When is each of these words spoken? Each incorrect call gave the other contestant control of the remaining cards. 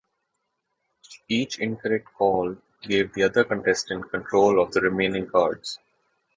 Each 1.29 1.59
incorrect 1.59 2.07
call 2.17 2.57
gave 2.81 3.13
the 3.13 3.21
other 3.21 3.43
contestant 3.43 4.09
control 4.09 4.59
of 4.59 4.71
the 4.71 4.81
remaining 4.81 5.29
cards. 5.29 5.77